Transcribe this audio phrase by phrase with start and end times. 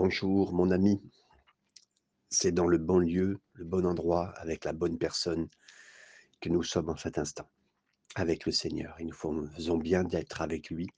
[0.00, 0.98] Bonjour mon ami,
[2.30, 5.46] c'est dans le bon lieu, le bon endroit, avec la bonne personne
[6.40, 7.50] que nous sommes en cet instant,
[8.14, 8.98] avec le Seigneur.
[8.98, 10.88] Et nous faisons bien d'être avec lui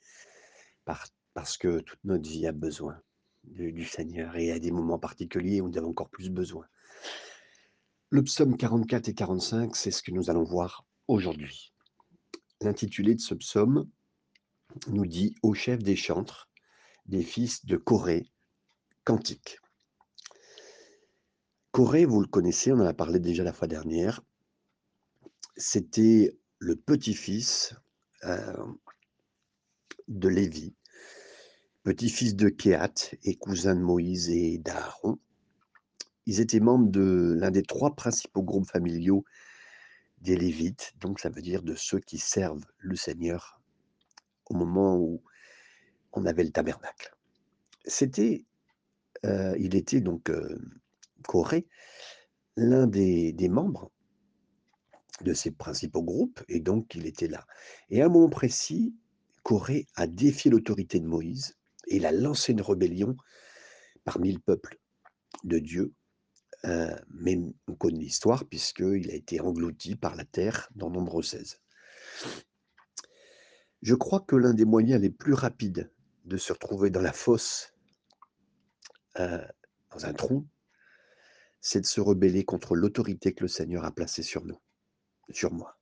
[0.84, 2.96] par- parce que toute notre vie a besoin
[3.42, 6.64] du Seigneur et à des moments particuliers où nous avons encore plus besoin.
[8.10, 11.74] Le psaume 44 et 45, c'est ce que nous allons voir aujourd'hui.
[12.60, 13.90] L'intitulé de ce psaume
[14.86, 16.48] nous dit Au chef des chantres,
[17.06, 18.28] des fils de Corée,
[19.04, 19.58] cantique.
[21.70, 24.22] Corée, vous le connaissez, on en a parlé déjà la fois dernière.
[25.56, 27.74] C'était le petit-fils
[28.24, 28.66] euh,
[30.08, 30.74] de Lévi,
[31.82, 32.94] petit-fils de Kéat
[33.24, 35.18] et cousin de Moïse et d'Aaron.
[36.26, 39.24] Ils étaient membres de l'un des trois principaux groupes familiaux
[40.18, 43.60] des Lévites, donc ça veut dire de ceux qui servent le Seigneur
[44.46, 45.22] au moment où
[46.12, 47.16] on avait le tabernacle.
[47.84, 48.44] C'était,
[49.24, 50.58] euh, il était donc euh,
[51.26, 51.66] Corée,
[52.56, 53.90] l'un des, membres
[55.22, 57.46] de ces principaux groupes, et donc il était là.
[57.90, 58.94] Et à un moment précis,
[59.42, 63.16] Corée a défié l'autorité de Moïse et il a lancé une rébellion
[64.04, 64.78] parmi le peuple
[65.44, 65.92] de Dieu.
[66.64, 71.58] Euh, mais on connaît l'histoire puisqu'il a été englouti par la terre dans Nombre 16.
[73.82, 75.90] Je crois que l'un des moyens les plus rapides
[76.24, 77.74] de se retrouver dans la fosse,
[79.18, 79.44] euh,
[79.90, 80.46] dans un trou,
[81.60, 84.60] c'est de se rebeller contre l'autorité que le Seigneur a placée sur nous,
[85.30, 85.78] sur moi.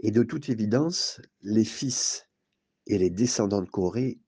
[0.00, 2.28] Et de toute évidence, les fils
[2.86, 4.20] et les descendants de Corée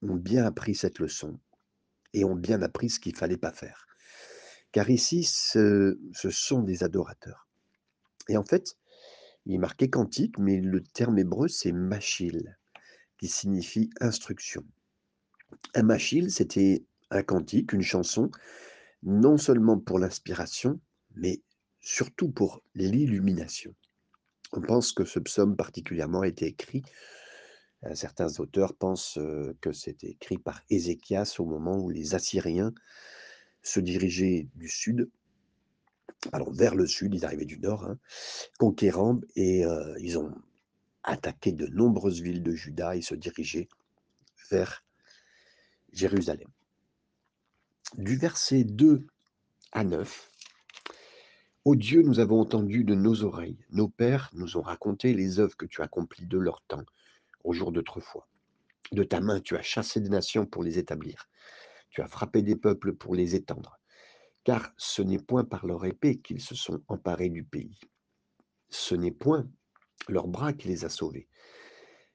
[0.00, 1.38] ont bien appris cette leçon
[2.14, 3.86] et ont bien appris ce qu'il fallait pas faire.
[4.72, 7.46] Car ici, ce, ce sont des adorateurs.
[8.28, 8.78] Et en fait,
[9.44, 12.58] il est marqué cantique, mais le terme hébreu, c'est machil,
[13.18, 14.64] qui signifie instruction.
[15.74, 18.30] Un machil, c'était un cantique, une chanson,
[19.02, 20.80] non seulement pour l'inspiration,
[21.14, 21.42] mais
[21.80, 23.74] surtout pour l'illumination.
[24.52, 26.82] On pense que ce psaume particulièrement a été écrit,
[27.84, 32.72] euh, certains auteurs pensent euh, que c'était écrit par Ézéchias au moment où les Assyriens
[33.62, 35.10] se dirigeaient du sud,
[36.30, 37.98] pardon, vers le sud, ils arrivaient du nord, hein,
[38.58, 40.32] conquérant, et euh, ils ont
[41.02, 43.68] attaqué de nombreuses villes de Juda et se dirigeaient
[44.50, 44.84] vers
[45.92, 46.51] Jérusalem.
[47.98, 49.06] Du verset 2
[49.72, 50.30] à 9,
[51.66, 55.58] Ô Dieu, nous avons entendu de nos oreilles, nos pères nous ont raconté les œuvres
[55.58, 56.86] que tu as accomplies de leur temps,
[57.44, 58.26] au jour d'autrefois.
[58.92, 61.28] De ta main, tu as chassé des nations pour les établir.
[61.90, 63.78] Tu as frappé des peuples pour les étendre.
[64.42, 67.78] Car ce n'est point par leur épée qu'ils se sont emparés du pays.
[68.70, 69.46] Ce n'est point
[70.08, 71.28] leur bras qui les a sauvés.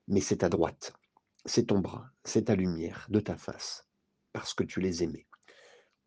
[0.07, 0.93] Mais c'est ta droite,
[1.45, 3.87] c'est ton bras, c'est ta lumière de ta face,
[4.33, 5.27] parce que tu les aimais.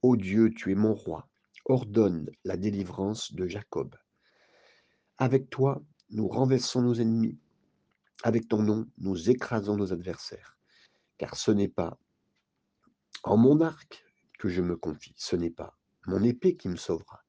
[0.02, 1.28] Ô Dieu, tu es mon roi,
[1.66, 3.94] ordonne la délivrance de Jacob.
[5.18, 7.38] Avec toi, nous renversons nos ennemis.
[8.22, 10.56] Avec ton nom, nous écrasons nos adversaires.
[11.18, 11.98] Car ce n'est pas
[13.24, 14.02] en mon arc
[14.38, 17.22] que je me confie, ce n'est pas mon épée qui me sauvera,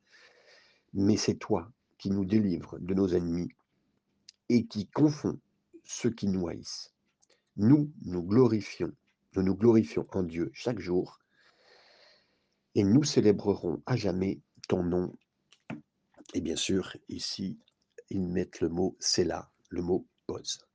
[0.93, 3.49] mais c'est toi qui nous délivres de nos ennemis
[4.47, 5.41] et qui confond
[5.83, 6.93] ceux qui nous haïssent.
[7.57, 8.93] Nous, nous glorifions,
[9.35, 11.20] nous nous glorifions en Dieu chaque jour
[12.75, 15.13] et nous célébrerons à jamais ton nom.
[16.33, 17.59] Et bien sûr, ici,
[18.09, 20.65] ils mettent le mot c'est là, le mot pause.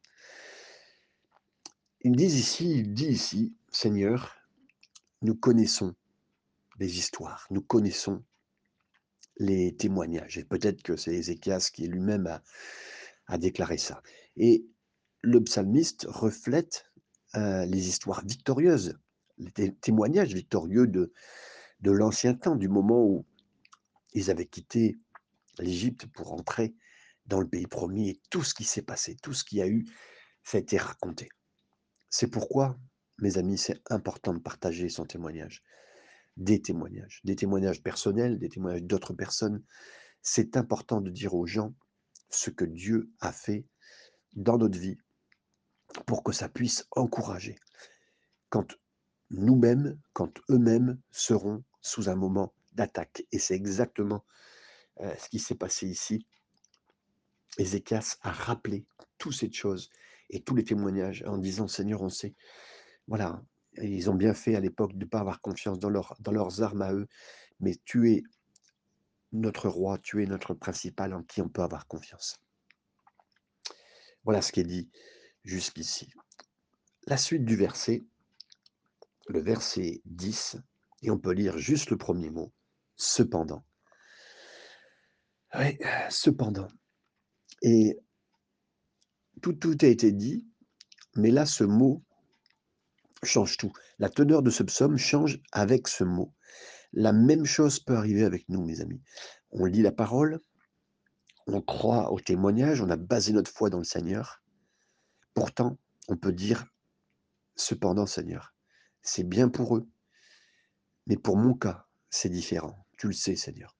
[2.03, 4.37] Ils disent ici, il dit ici, Seigneur,
[5.23, 5.95] nous connaissons
[6.79, 8.23] les histoires, nous connaissons
[9.39, 10.39] les témoignages.
[10.39, 12.41] Et peut-être que c'est Ézéchias qui lui-même
[13.27, 14.03] a, déclaré ça.
[14.37, 14.67] Et
[15.23, 16.87] le psalmiste reflète
[17.34, 18.99] euh, les histoires victorieuses,
[19.39, 21.13] les témoignages victorieux de,
[21.81, 23.27] de l'ancien temps, du moment où
[24.13, 24.99] ils avaient quitté
[25.59, 26.75] l'Égypte pour entrer
[27.27, 29.85] dans le pays promis et tout ce qui s'est passé, tout ce qui a eu,
[30.45, 31.29] ça a été raconté.
[32.09, 32.79] C'est pourquoi,
[33.19, 35.63] mes amis, c'est important de partager son témoignage,
[36.37, 39.63] des témoignages, des témoignages personnels, des témoignages d'autres personnes.
[40.22, 41.75] C'est important de dire aux gens
[42.31, 43.67] ce que Dieu a fait
[44.34, 44.99] dans notre vie
[46.07, 47.57] pour que ça puisse encourager.
[48.51, 48.67] Quand
[49.31, 53.25] nous-mêmes, quand eux-mêmes seront sous un moment d'attaque.
[53.33, 54.25] Et c'est exactement
[55.01, 56.27] euh, ce qui s'est passé ici.
[57.59, 58.87] Ézéchias a rappelé
[59.19, 59.91] toutes ces choses
[60.31, 62.34] et tous les témoignages en disant Seigneur, on sait,
[63.09, 63.43] voilà,
[63.83, 66.63] ils ont bien fait à l'époque de ne pas avoir confiance dans, leur, dans leurs
[66.63, 67.09] armes à eux,
[67.61, 68.22] mais tu es
[69.33, 72.37] notre roi, tu es notre principal en qui on peut avoir confiance.
[74.25, 74.91] Voilà ce qui est dit
[75.45, 76.11] jusqu'ici.
[77.07, 78.05] La suite du verset
[79.28, 80.57] le verset 10,
[81.03, 82.53] et on peut lire juste le premier mot,
[82.97, 83.65] cependant.
[85.55, 85.78] Oui,
[86.11, 86.69] cependant.
[87.63, 87.99] Et
[89.43, 90.47] tout, tout a été dit,
[91.15, 92.03] mais là, ce mot
[93.23, 93.73] change tout.
[93.99, 96.34] La teneur de ce psaume change avec ce mot.
[96.93, 99.03] La même chose peut arriver avec nous, mes amis.
[99.51, 100.41] On lit la parole,
[101.47, 104.43] on croit au témoignage, on a basé notre foi dans le Seigneur.
[105.34, 106.67] Pourtant, on peut dire,
[107.57, 108.55] cependant, Seigneur,
[109.07, 109.89] c'est bien pour eux,
[111.07, 112.87] mais pour mon cas, c'est différent.
[112.99, 113.75] Tu le sais, Seigneur.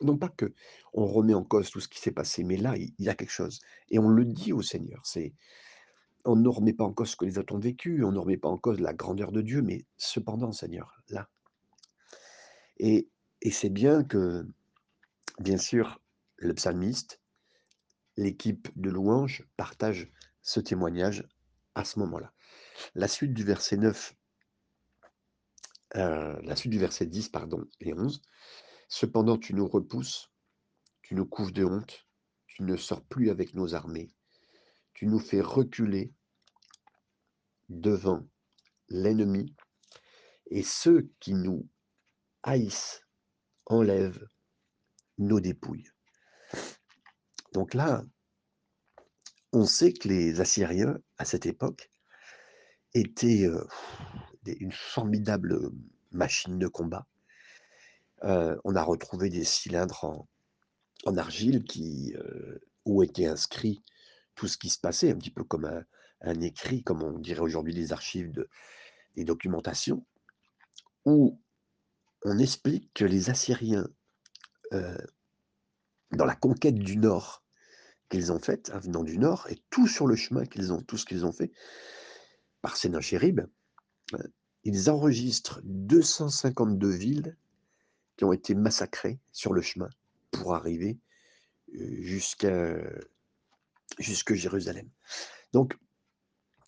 [0.00, 0.54] Non pas que
[0.94, 3.30] on remet en cause tout ce qui s'est passé, mais là, il y a quelque
[3.30, 3.60] chose.
[3.90, 5.02] Et on le dit au Seigneur.
[5.04, 5.34] C'est,
[6.24, 8.38] on ne remet pas en cause ce que les autres ont vécu, on ne remet
[8.38, 11.28] pas en cause la grandeur de Dieu, mais cependant, Seigneur, là.
[12.78, 13.10] Et,
[13.42, 14.46] et c'est bien que,
[15.38, 16.00] bien sûr,
[16.36, 17.20] le psalmiste,
[18.16, 20.10] l'équipe de louange partage
[20.40, 21.28] ce témoignage
[21.74, 22.32] à ce moment-là.
[22.94, 24.14] La suite du verset 9,
[25.96, 28.22] euh, la suite du verset 10, pardon, et 11.
[28.88, 30.30] Cependant, tu nous repousses,
[31.02, 32.06] tu nous couvres de honte,
[32.46, 34.10] tu ne sors plus avec nos armées,
[34.94, 36.12] tu nous fais reculer
[37.68, 38.26] devant
[38.88, 39.54] l'ennemi,
[40.50, 41.68] et ceux qui nous
[42.42, 43.02] haïssent
[43.66, 44.26] enlèvent
[45.18, 45.88] nos dépouilles.
[47.52, 48.04] Donc là,
[49.52, 51.90] on sait que les Assyriens, à cette époque,
[52.94, 53.64] étaient euh,
[54.46, 55.70] une formidable
[56.12, 57.06] machine de combat.
[58.24, 60.04] Euh, on a retrouvé des cylindres
[61.04, 63.82] en, argile qui, euh, où était inscrit
[64.34, 65.84] tout ce qui se passait, un petit peu comme
[66.22, 68.48] un, écrit, comme on dirait aujourd'hui les archives de,
[69.16, 70.04] des documentations,
[71.04, 71.40] où
[72.24, 73.88] on explique que les Assyriens,
[76.12, 77.40] dans la conquête du Nord,
[78.10, 80.98] qu'ils ont faite, hein, venant du nord, et tout sur le chemin qu'ils ont, tout
[80.98, 81.52] ce qu'ils ont fait,
[82.60, 83.46] par Sénachérib, euh,
[84.64, 87.36] ils enregistrent 252 villes
[88.16, 89.88] qui ont été massacrées sur le chemin
[90.30, 90.98] pour arriver
[91.74, 91.96] euh,
[93.98, 94.88] jusqu'à Jérusalem.
[95.52, 95.76] Donc,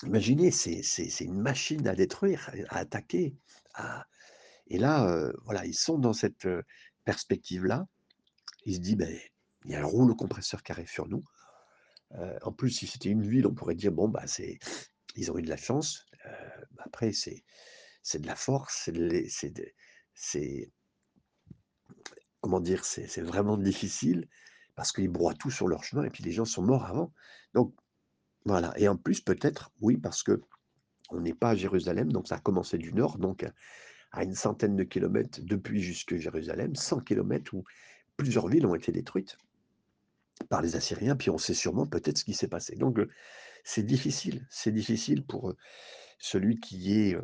[0.05, 3.37] imaginez, c'est une machine à détruire, à attaquer.
[4.69, 6.49] Et là, euh, voilà, ils sont dans cette
[7.05, 7.87] perspective-là.
[8.65, 9.15] Ils se disent, ben,
[9.65, 11.23] il y a un rouleau compresseur qui arrive sur nous.
[12.15, 14.59] Euh, en plus, si c'était une ville, on pourrait dire, bon, c'est,
[15.17, 16.07] ils ont eu de la chance.
[16.27, 16.31] Euh,
[16.73, 17.45] bah, après, c'est,
[18.03, 18.91] c'est de la force,
[19.29, 19.55] c'est,
[20.15, 20.73] c'est,
[22.41, 24.29] comment dire, c'est, vraiment difficile
[24.75, 27.13] parce qu'ils broient tout sur leur chemin et puis les gens sont morts avant.
[27.55, 27.75] Donc,
[28.45, 28.73] voilà.
[28.77, 30.41] Et en plus, peut-être, oui, parce que
[31.11, 33.47] on n'est pas à Jérusalem, donc ça a commencé du nord, donc
[34.13, 37.65] à une centaine de kilomètres depuis jusque Jérusalem, 100 kilomètres où
[38.17, 39.37] plusieurs villes ont été détruites
[40.49, 42.77] par les Assyriens, puis on sait sûrement peut-être ce qui s'est passé.
[42.77, 42.99] Donc
[43.65, 45.55] c'est difficile, c'est difficile pour
[46.19, 47.17] celui qui est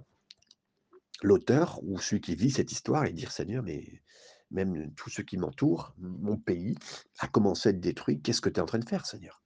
[1.22, 4.02] l'auteur ou celui qui vit cette histoire et dire Seigneur, mais
[4.50, 6.76] même tous ceux qui m'entourent, mon pays
[7.18, 9.42] a commencé à être détruit, qu'est-ce que tu es en train de faire, Seigneur?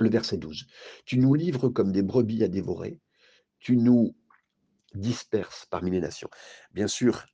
[0.00, 0.66] Le verset 12.
[1.04, 3.00] Tu nous livres comme des brebis à dévorer,
[3.58, 4.16] tu nous
[4.94, 6.30] disperses parmi les nations.
[6.72, 7.26] Bien sûr,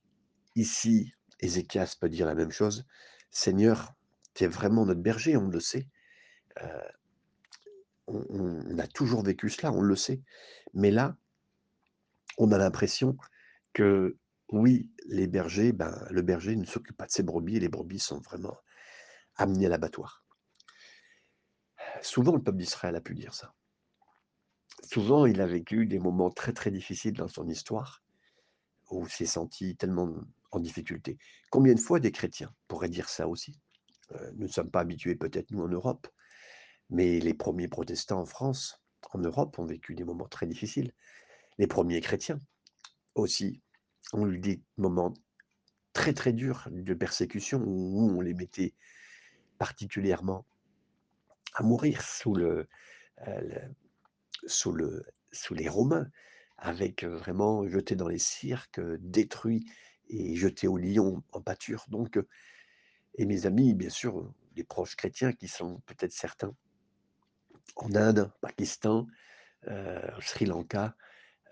[0.55, 2.85] ici, Ézéchias peut dire la même chose.
[3.31, 3.93] Seigneur,
[4.33, 5.87] tu es vraiment notre berger, on le sait.
[6.61, 6.81] Euh,
[8.07, 10.21] on, a toujours vécu cela, on le sait.
[10.73, 11.15] Mais là,
[12.37, 13.17] on a l'impression
[13.73, 14.17] que
[14.49, 17.99] oui, les bergers, ben, le berger ne s'occupe pas de ses brebis et les brebis
[17.99, 18.57] sont vraiment
[19.35, 20.23] amenées à l'abattoir.
[22.01, 23.53] Souvent, le peuple d'Israël a pu dire ça.
[24.83, 28.03] Souvent, il a vécu des moments très très difficiles dans son histoire
[28.91, 30.13] où il s'est senti tellement
[30.51, 31.17] en difficulté.
[31.49, 33.59] Combien de fois des chrétiens pourraient dire ça aussi?
[34.11, 36.07] Euh, nous ne sommes pas habitués peut-être nous en Europe,
[36.89, 40.93] mais les premiers protestants en France, en Europe, ont vécu des moments très difficiles.
[41.57, 42.39] Les premiers chrétiens
[43.15, 43.61] aussi
[44.11, 45.13] ont eu des moments
[45.93, 48.73] très très durs de persécution où on les mettait
[49.57, 50.45] particulièrement
[51.53, 52.65] à mourir sous euh,
[54.47, 56.09] sous le sous les Romains,
[56.57, 59.65] avec euh, vraiment jetés dans les cirques, détruits
[60.09, 61.85] et jetés au lion en pâture.
[61.89, 62.19] Donc
[63.15, 66.53] et mes amis, bien sûr, les proches chrétiens qui sont peut-être certains
[67.75, 69.07] en Inde, Pakistan,
[69.67, 70.95] euh, Sri Lanka,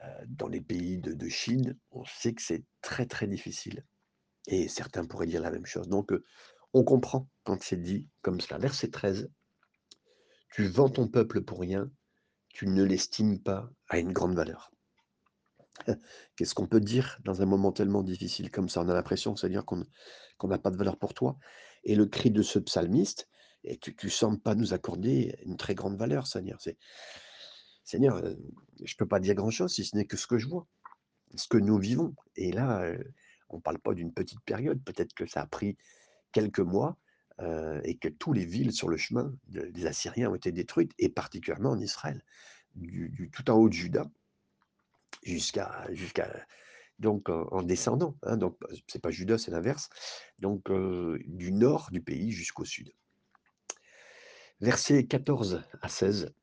[0.03, 3.85] euh, dans les pays de, Chine, on sait que c'est très très difficile.
[4.47, 5.87] Et certains pourraient dire la même chose.
[5.87, 6.23] Donc euh,
[6.73, 8.57] on comprend quand c'est dit comme cela.
[8.57, 9.29] Verset 13,
[10.53, 11.89] tu vends ton peuple pour rien,
[12.49, 14.71] tu ne l'estimes pas à une grande valeur.
[16.35, 18.81] Qu'est-ce qu'on peut dire dans un moment tellement difficile comme ça?
[18.81, 19.85] On a l'impression, c'est-à-dire qu'on
[20.43, 21.37] n'a pas de valeur pour toi.
[21.83, 23.29] Et le cri de ce psalmiste,
[23.63, 26.59] et tu ne sembles pas nous accorder une très grande valeur, Seigneur.
[27.83, 28.35] Seigneur, euh,
[28.83, 30.67] je ne peux pas dire grand-chose si ce n'est que ce que je vois.
[31.35, 32.15] ce que nous vivons.
[32.37, 33.13] Et là, heu,
[33.49, 35.77] on ne parle pas d'une petite période, peut-être que ça a pris
[36.33, 36.97] quelques mois,
[37.41, 40.93] heu, et que tous les villes sur le chemin de des Assyriens ont été détruites
[40.99, 42.23] et particulièrement en Israël.
[42.75, 44.05] Du tout en haut de Juda
[45.23, 45.85] jusqu'à
[46.99, 49.89] donc en en descendant, hein, donc c'est pas Juda, c'est l'inverse,
[50.39, 50.71] donc
[51.25, 52.91] du nord du pays jusqu'au sud.
[54.61, 56.35] Versets 14 à 16.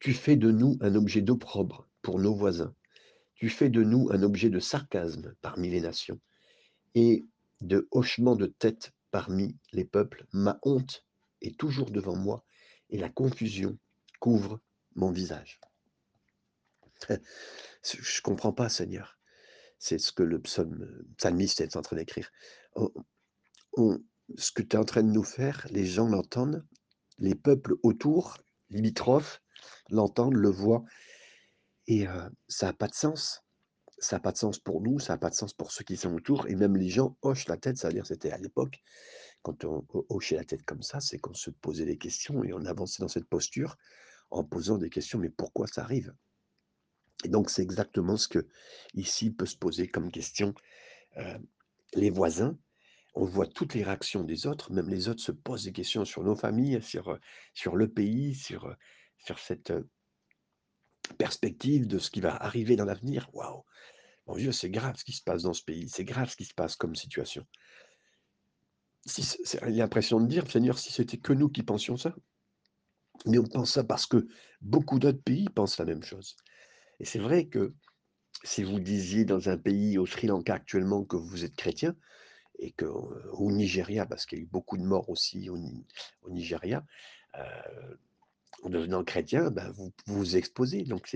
[0.00, 2.74] Tu fais de nous un objet d'opprobre pour nos voisins.
[3.36, 6.20] Tu fais de nous un objet de sarcasme parmi les nations
[6.94, 7.24] et
[7.62, 10.26] de hochement de tête parmi les peuples.
[10.34, 11.06] Ma honte
[11.40, 12.44] est toujours devant moi
[12.90, 13.78] et la confusion
[14.20, 14.60] couvre
[14.94, 15.60] mon visage.
[17.82, 19.18] Je comprends pas, Seigneur.
[19.78, 20.86] C'est ce que le psaume,
[21.16, 22.30] psalmiste est en train d'écrire.
[24.36, 26.64] Ce que tu es en train de nous faire, les gens l'entendent,
[27.18, 28.38] les peuples autour,
[28.70, 29.40] limitrophes,
[29.90, 30.84] l'entendent, le voient,
[31.86, 33.42] et euh, ça n'a pas de sens.
[33.98, 35.96] Ça n'a pas de sens pour nous, ça n'a pas de sens pour ceux qui
[35.96, 38.82] sont autour, et même les gens hochent la tête, c'est-à-dire c'était à l'époque,
[39.42, 42.52] quand on ho- hochait la tête comme ça, c'est qu'on se posait des questions et
[42.52, 43.76] on avançait dans cette posture
[44.30, 46.12] en posant des questions, mais pourquoi ça arrive?
[47.24, 48.46] Et donc c'est exactement ce que
[48.94, 50.54] ici peut se poser comme question.
[51.16, 51.38] Euh,
[51.94, 52.58] les voisins,
[53.14, 56.24] on voit toutes les réactions des autres, même les autres se posent des questions sur
[56.24, 57.18] nos familles, sur,
[57.52, 58.74] sur le pays, sur,
[59.18, 59.72] sur cette
[61.16, 63.30] perspective de ce qui va arriver dans l'avenir.
[63.32, 63.64] Waouh,
[64.26, 66.44] mon Dieu, c'est grave ce qui se passe dans ce pays, c'est grave ce qui
[66.44, 67.46] se passe comme situation.
[69.06, 72.14] Si c'est l'impression de dire, Seigneur, si c'était que nous qui pensions ça,
[73.26, 74.26] mais on pense ça parce que
[74.60, 76.36] beaucoup d'autres pays pensent la même chose.
[77.00, 77.74] Et c'est vrai que
[78.42, 81.94] si vous disiez dans un pays, au Sri Lanka actuellement, que vous êtes chrétien,
[82.58, 85.86] et que, au Nigeria, parce qu'il y a eu beaucoup de morts aussi au, Ni-
[86.22, 86.84] au Nigeria,
[88.62, 90.84] en devenant chrétien, ben, vous vous exposez.
[90.84, 91.14] Donc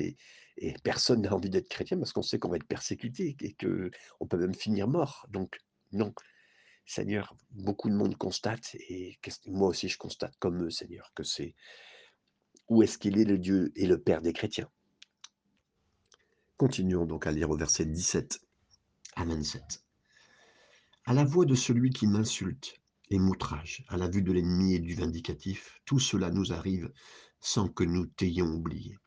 [0.60, 3.90] et personne n'a envie d'être chrétien parce qu'on sait qu'on va être persécuté et que
[4.20, 5.26] on peut même finir mort.
[5.30, 5.60] Donc
[5.92, 6.12] non,
[6.84, 11.54] Seigneur, beaucoup de monde constate, et moi aussi je constate comme eux, Seigneur, que c'est
[12.68, 14.68] où est-ce qu'il est le Dieu et le Père des chrétiens?
[16.56, 18.40] Continuons donc à lire au verset 17
[19.14, 19.84] à 27.
[21.08, 22.74] À la voix de celui qui m'insulte
[23.08, 26.92] et m'outrage, à la vue de l'ennemi et du vindicatif, tout cela nous arrive
[27.40, 28.98] sans que nous t'ayons oublié,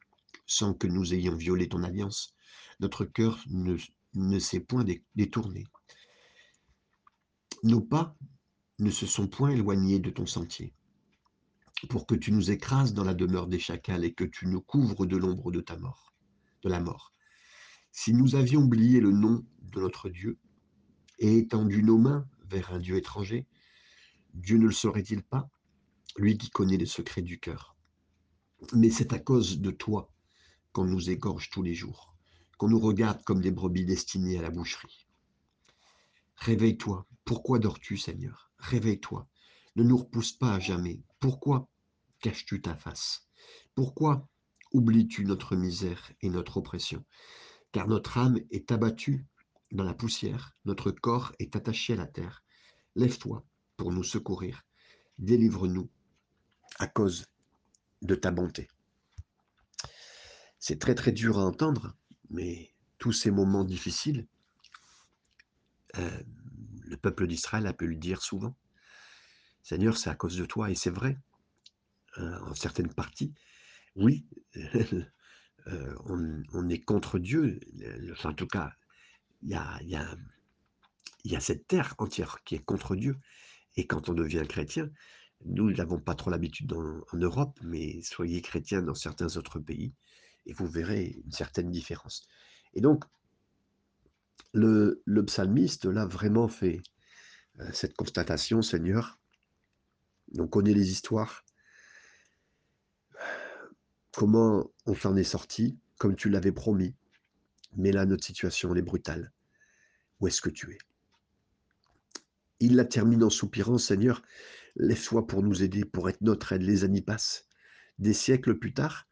[0.48, 2.34] sans que nous ayons violé ton alliance.
[2.80, 3.78] Notre cœur ne,
[4.16, 5.68] ne s'est point dé- détourné.
[7.62, 8.18] Nos pas
[8.80, 10.74] ne se sont point éloignés de ton sentier,
[11.88, 15.06] pour que tu nous écrases dans la demeure des chacals et que tu nous couvres
[15.06, 16.16] de l'ombre de ta mort,
[16.64, 17.14] de la mort.
[17.92, 20.40] Si nous avions oublié le nom de notre Dieu
[21.22, 23.48] et étendu nos mains vers un Dieu étranger,
[24.34, 25.50] Dieu ne le saurait-il pas,
[26.18, 27.78] lui qui connaît les secrets du cœur
[28.74, 30.12] Mais c'est à cause de toi
[30.74, 32.16] qu'on nous égorge tous les jours,
[32.58, 35.08] qu'on nous regarde comme des brebis destinées à la boucherie.
[36.38, 37.06] Réveille-toi.
[37.24, 38.52] Pourquoi dors-tu, Seigneur?
[38.58, 39.28] Réveille-toi.
[39.76, 41.04] Ne nous repousse pas à jamais.
[41.20, 41.70] Pourquoi
[42.20, 43.28] caches-tu ta face?
[43.76, 44.28] Pourquoi
[44.74, 47.06] oublies-tu notre misère et notre oppression?
[47.72, 49.28] Car notre âme est abattue
[49.72, 52.44] dans la poussière, notre corps est attaché à la terre.
[52.96, 53.46] Lève-toi
[53.78, 54.64] pour nous secourir.
[55.18, 55.90] Délivre-nous
[56.80, 57.26] à cause
[58.02, 58.68] de ta bonté.
[60.60, 61.96] C'est très très dur à entendre,
[62.30, 64.28] mais tous ces moments difficiles,
[65.98, 66.24] euh,
[66.84, 68.56] le peuple d'Israël a pu le dire souvent.
[69.64, 71.18] Seigneur, c'est à cause de toi, et c'est vrai,
[72.18, 73.34] euh, en certaines parties,
[73.96, 74.26] oui,
[74.56, 77.60] euh, on, on, est contre Dieu,
[78.12, 78.74] enfin, en tout cas,
[79.44, 83.18] y a, y, a, cette terre entière qui est contre Dieu,
[83.76, 84.90] et quand on devient chrétien,
[85.46, 89.94] nous n'avons pas trop l'habitude en Europe, mais soyez chrétien dans certains autres pays,
[90.46, 92.28] et vous verrez une certaine différence.
[92.74, 93.06] Et donc,
[94.54, 96.82] le, le psalmiste, là, vraiment fait
[97.60, 99.20] euh, cette constatation, Seigneur.
[100.38, 101.44] On connaît les histoires.
[104.12, 106.96] Comment on s'en est sorti, comme tu l'avais promis.
[107.76, 109.32] Mais là, notre situation, elle est brutale.
[110.20, 110.78] Où est-ce que tu es?
[112.60, 114.22] Il la termine en soupirant, Seigneur,
[114.76, 116.62] lève-toi pour nous aider, pour être notre aide.
[116.62, 117.48] Les années passent.
[117.98, 119.08] Des siècles plus tard,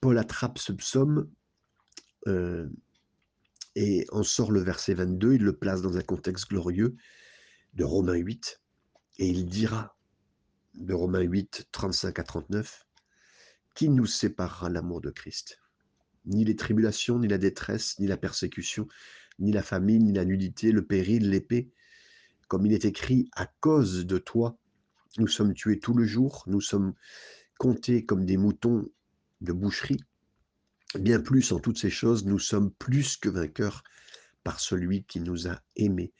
[0.00, 1.30] Paul attrape ce psaume
[2.26, 2.68] euh,
[3.76, 6.96] et en sort le verset 22, il le place dans un contexte glorieux
[7.74, 8.60] de Romains 8,
[9.18, 9.96] et il dira
[10.74, 12.86] de Romains 8, 35 à 39,
[13.74, 15.58] Qui nous séparera l'amour de Christ?
[16.26, 18.88] Ni les tribulations, ni la détresse, ni la persécution,
[19.38, 21.70] ni la famine, ni la nudité, le péril, l'épée.
[22.48, 24.58] Comme il est écrit, à cause de toi,
[25.18, 26.94] nous sommes tués tout le jour, nous sommes
[27.58, 28.88] comptés comme des moutons
[29.40, 30.02] de boucherie.
[30.98, 33.82] Bien plus en toutes ces choses, nous sommes plus que vainqueurs
[34.44, 36.12] par celui qui nous a aimés.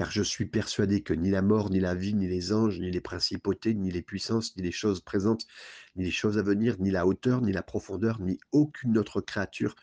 [0.00, 2.90] Car je suis persuadé que ni la mort, ni la vie, ni les anges, ni
[2.90, 5.46] les principautés, ni les puissances, ni les choses présentes,
[5.94, 9.74] ni les choses à venir, ni la hauteur, ni la profondeur, ni aucune autre créature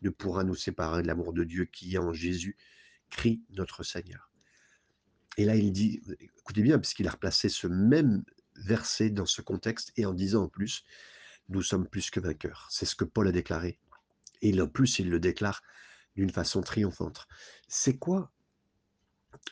[0.00, 2.56] ne pourra nous séparer de l'amour de Dieu qui est en Jésus,
[3.10, 4.30] crie notre Seigneur.
[5.36, 9.92] Et là, il dit, écoutez bien, puisqu'il a replacé ce même verset dans ce contexte
[9.98, 10.86] et en disant en plus,
[11.50, 12.66] nous sommes plus que vainqueurs.
[12.70, 13.78] C'est ce que Paul a déclaré.
[14.40, 15.62] Et en plus, il le déclare
[16.14, 17.28] d'une façon triomphante.
[17.68, 18.32] C'est quoi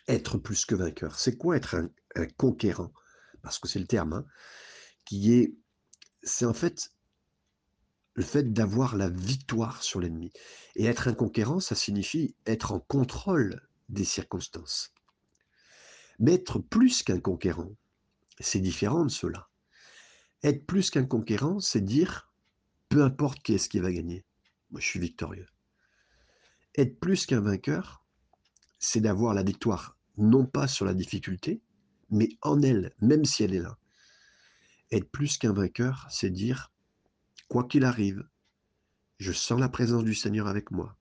[0.08, 2.92] être plus que vainqueur C'est quoi être un, conquérant?
[3.42, 4.26] Parce que c'est le terme, hein,
[5.04, 5.54] qui est,
[6.22, 6.92] c'est en fait
[8.14, 10.32] le fait d'avoir la victoire sur l'ennemi.
[10.76, 14.92] Et être un conquérant, ça signifie être en contrôle des circonstances.
[16.18, 17.74] Mais être plus qu'un conquérant,
[18.38, 19.48] c'est différent de cela.
[20.44, 22.32] Être plus qu'un conquérant, c'est dire,
[22.88, 24.24] peu importe qui est-ce qui va gagner,
[24.70, 25.48] moi je suis victorieux.
[26.76, 28.03] Être plus qu'un vainqueur,
[28.84, 31.62] c'est d'avoir la victoire, non pas sur la difficulté,
[32.10, 33.78] mais en elle, même si elle est là.
[34.92, 36.70] Être plus qu'un vainqueur, c'est dire,
[37.48, 38.28] quoi qu'il arrive,
[39.18, 40.96] je sens la présence du Seigneur avec moi.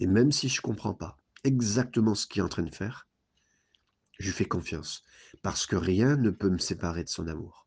[0.00, 3.06] Et même si je ne comprends pas exactement ce qu'il est en train de faire,
[4.18, 5.04] je lui fais confiance,
[5.42, 7.66] parce que rien ne peut me séparer de son amour.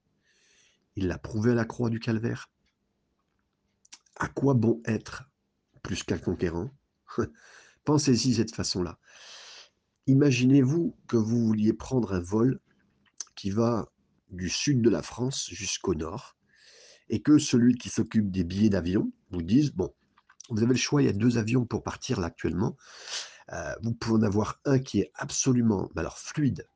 [0.96, 2.50] Il l'a prouvé à la croix du calvaire.
[4.16, 5.30] À quoi bon être
[5.84, 6.72] plus qu'un conquérant?
[7.86, 9.00] Pensez-y de cette façon-là.
[10.08, 12.60] Imaginez-vous que vous vouliez prendre un vol
[13.36, 13.90] qui va
[14.30, 16.36] du sud de la France jusqu'au nord,
[17.10, 19.94] et que celui qui s'occupe des billets d'avion vous dise, bon,
[20.50, 22.76] vous avez le choix, il y a deux avions pour partir là actuellement.
[23.54, 26.68] Euh, vous pouvez en avoir un qui est absolument alors, fluide.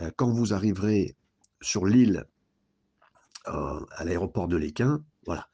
[0.00, 1.16] Euh, quand vous arriverez
[1.60, 2.26] sur l'île
[3.48, 5.48] euh, à l'aéroport de l'Équin, voilà.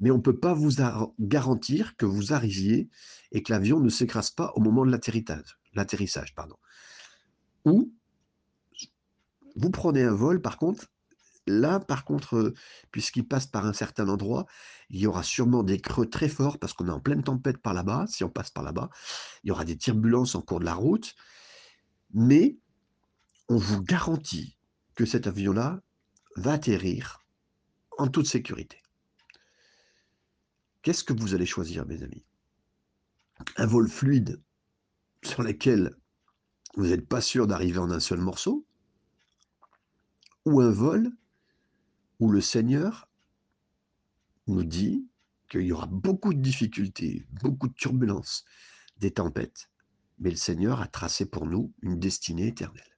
[0.00, 0.76] Mais on ne peut pas vous
[1.18, 2.88] garantir que vous arriviez
[3.32, 6.34] et que l'avion ne s'écrase pas au moment de l'atterrissage.
[7.64, 7.92] Ou
[9.56, 10.86] vous prenez un vol, par contre,
[11.48, 12.52] Là, par contre,
[12.92, 14.44] puisqu'il passe par un certain endroit,
[14.90, 17.72] il y aura sûrement des creux très forts parce qu'on est en pleine tempête par
[17.72, 18.90] là-bas, si on passe par là-bas.
[19.42, 21.14] Il y aura des turbulences en cours de la route.
[22.12, 22.58] Mais
[23.48, 24.58] on vous garantit
[24.94, 25.80] que cet avion-là
[26.36, 27.24] va atterrir
[27.96, 28.82] en toute sécurité.
[30.88, 32.24] Qu'est-ce que vous allez choisir, mes amis?
[33.58, 34.40] Un vol fluide
[35.22, 35.94] sur lequel
[36.76, 38.66] vous n'êtes pas sûr d'arriver en un seul morceau?
[40.46, 41.12] Ou un vol
[42.20, 43.10] où le Seigneur
[44.46, 45.06] nous dit
[45.50, 48.46] qu'il y aura beaucoup de difficultés, beaucoup de turbulences,
[48.96, 49.68] des tempêtes,
[50.18, 52.96] mais le Seigneur a tracé pour nous une destinée éternelle.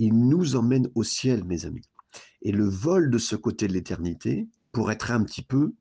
[0.00, 1.88] Il nous emmène au ciel, mes amis.
[2.42, 5.76] Et le vol de ce côté de l'éternité, pour être un petit peu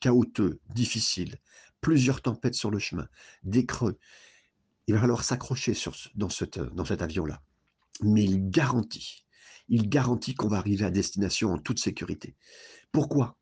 [0.00, 1.36] chaotique, difficile,
[1.80, 3.08] plusieurs tempêtes sur le chemin,
[3.42, 3.98] des creux,
[4.86, 5.74] il va falloir s'accrocher
[6.14, 6.28] dans,
[6.72, 7.42] dans cet avion-là.
[8.02, 9.24] Mais il garantit
[9.70, 12.34] il garantit qu'on va arriver à destination en toute sécurité.
[12.92, 13.38] Pourquoi?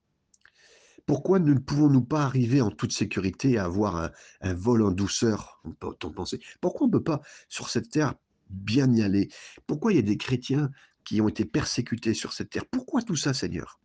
[1.06, 5.72] Pourquoi ne pouvons-nous pas arriver en toute sécurité à avoir un, vol en douceur On
[5.72, 6.38] peut en penser?
[6.60, 8.14] Pourquoi on ne peut pas, sur cette terre,
[8.50, 9.30] bien y aller?
[9.66, 10.70] Pourquoi il y a des chrétiens
[11.02, 12.66] qui ont été persécutés sur cette terre?
[12.70, 13.80] Pourquoi tout ça, Seigneur?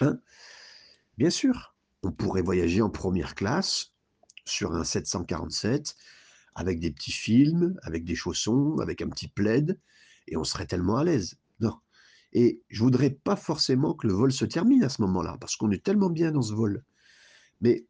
[0.00, 0.20] Hein?
[1.16, 3.92] Bien sûr, on pourrait voyager en première classe
[4.44, 5.96] sur un 747
[6.54, 9.78] avec des petits films, avec des chaussons, avec un petit plaid,
[10.26, 11.36] et on serait tellement à l'aise.
[11.60, 11.74] Non.
[12.32, 15.70] Et je voudrais pas forcément que le vol se termine à ce moment-là, parce qu'on
[15.70, 16.84] est tellement bien dans ce vol.
[17.60, 17.86] Mais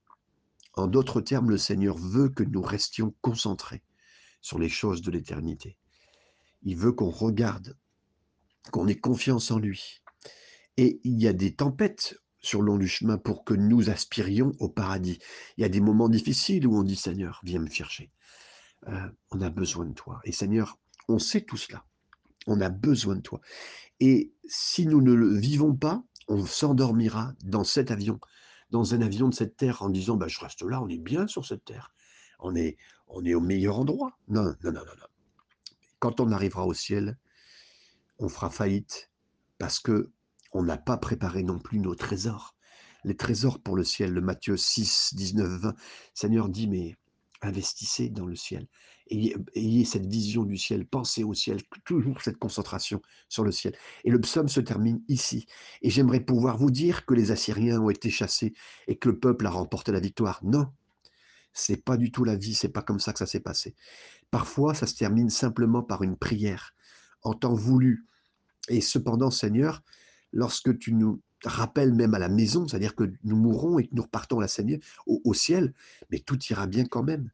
[0.74, 3.82] en d'autres termes, le Seigneur veut que nous restions concentrés
[4.40, 5.76] sur les choses de l'éternité.
[6.62, 7.76] Il veut qu'on regarde,
[8.70, 10.02] qu'on ait confiance en lui.
[10.76, 14.52] Et il y a des tempêtes sur le long du chemin pour que nous aspirions
[14.58, 15.18] au paradis.
[15.56, 18.10] Il y a des moments difficiles où on dit Seigneur, viens me chercher.
[18.86, 20.20] Euh, on a besoin de toi.
[20.24, 21.84] Et Seigneur, on sait tout cela.
[22.46, 23.40] On a besoin de toi.
[24.00, 28.20] Et si nous ne le vivons pas, on s'endormira dans cet avion,
[28.70, 31.26] dans un avion de cette terre, en disant bah, Je reste là, on est bien
[31.26, 31.92] sur cette terre.
[32.38, 32.76] On est,
[33.08, 34.16] on est au meilleur endroit.
[34.28, 35.06] Non, non, non, non, non.
[35.98, 37.18] Quand on arrivera au ciel,
[38.18, 39.10] on fera faillite
[39.58, 40.12] parce que
[40.52, 42.54] on n'a pas préparé non plus nos trésors.
[43.04, 45.74] Les trésors pour le ciel, le Matthieu 6, 19, 20.
[46.14, 46.96] Seigneur dit, mais
[47.42, 48.66] investissez dans le ciel.
[49.10, 53.74] Ayez, cette vision du ciel, pensez au ciel, toujours cette concentration sur le ciel.
[54.04, 55.46] Et le psaume se termine ici.
[55.80, 58.52] Et j'aimerais pouvoir vous dire que les Assyriens ont été chassés
[58.86, 60.40] et que le peuple a remporté la victoire.
[60.42, 60.66] Non,
[61.54, 63.74] c'est pas du tout la vie, c'est pas comme ça que ça s'est passé.
[64.30, 66.74] Parfois, ça se termine simplement par une prière
[67.22, 68.06] en temps voulu.
[68.68, 69.82] Et cependant, Seigneur,
[70.32, 74.02] lorsque tu nous rappelles même à la maison, c'est-à-dire que nous mourrons et que nous
[74.02, 74.48] repartons la
[75.06, 75.72] au, au ciel,
[76.10, 77.30] mais tout ira bien quand même.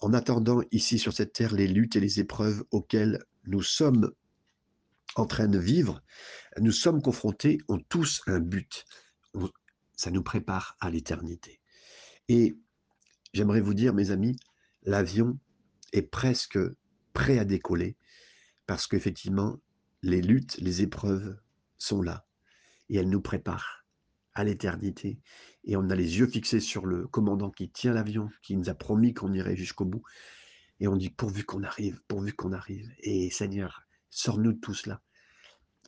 [0.00, 4.12] En attendant ici sur cette terre les luttes et les épreuves auxquelles nous sommes
[5.14, 6.02] en train de vivre,
[6.58, 8.84] nous sommes confrontés, ont tous un but.
[9.96, 11.60] Ça nous prépare à l'éternité.
[12.28, 12.58] Et
[13.32, 14.36] j'aimerais vous dire, mes amis,
[14.82, 15.38] l'avion
[15.92, 16.58] est presque
[17.12, 17.96] prêt à décoller
[18.66, 19.58] parce qu'effectivement,
[20.02, 21.38] les luttes, les épreuves
[21.78, 22.26] sont là
[22.88, 23.84] et elles nous préparent
[24.34, 25.18] à l'éternité.
[25.64, 28.74] Et on a les yeux fixés sur le commandant qui tient l'avion, qui nous a
[28.74, 30.02] promis qu'on irait jusqu'au bout.
[30.78, 32.92] Et on dit pourvu qu'on arrive, pourvu qu'on arrive.
[33.00, 35.00] Et Seigneur, sors-nous de tout cela.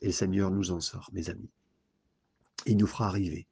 [0.01, 1.51] Et le Seigneur nous en sort, mes amis.
[2.65, 3.47] Il nous fera arriver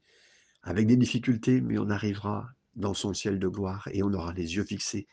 [0.64, 4.56] avec des difficultés, mais on arrivera dans son ciel de gloire et on aura les
[4.56, 5.08] yeux fixés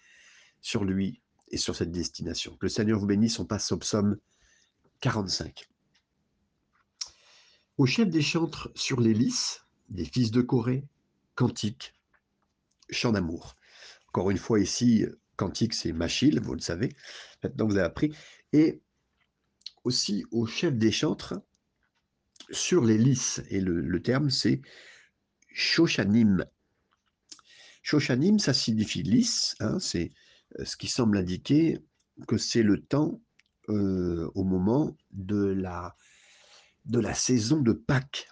[0.61, 2.57] sur lui et sur cette destination.
[2.57, 3.39] Que le Seigneur vous bénisse.
[3.39, 4.17] On passe au psaume
[5.01, 5.69] 45.
[7.77, 10.87] Au chef des chantres sur les lys, des fils de Corée,
[11.35, 11.93] cantique,
[12.89, 13.57] chant d'amour.
[14.09, 15.05] Encore une fois ici,
[15.37, 16.91] cantique c'est Machil, vous le savez,
[17.43, 18.17] maintenant vous avez appris.
[18.53, 18.81] Et
[19.83, 21.35] aussi au chef des chantres
[22.51, 24.63] sur les lys, et le, terme c'est
[25.53, 26.45] Shoshanim.
[27.83, 30.13] Shoshanim, ça signifie lys, hein, c'est
[30.61, 31.81] euh, ce qui semble indiquer
[32.29, 33.21] que c'est le temps
[33.69, 35.97] euh, au moment de la,
[36.85, 38.29] de la saison de Pâques.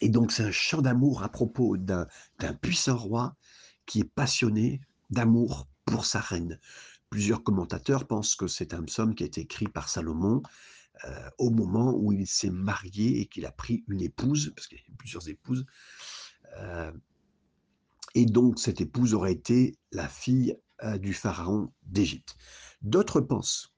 [0.00, 2.06] Et donc c'est un chant d'amour à propos d'un
[2.60, 3.36] puissant roi
[3.86, 6.60] qui est passionné d'amour pour sa reine.
[7.10, 10.42] Plusieurs commentateurs pensent que c'est un psaume qui a été écrit par Salomon
[11.04, 14.78] euh, au moment où il s'est marié et qu'il a pris une épouse, parce qu'il
[14.78, 15.64] y a plusieurs épouses.
[18.14, 22.36] et donc cette épouse aurait été la fille euh, du pharaon d'Égypte.
[22.82, 23.72] D'autres pensent